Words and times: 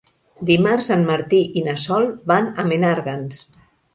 Dimarts 0.49 0.87
en 0.95 1.03
Martí 1.09 1.41
i 1.61 1.63
na 1.69 1.77
Sol 1.83 2.09
van 2.33 2.51
a 2.63 2.65
Menàrguens. 2.73 3.45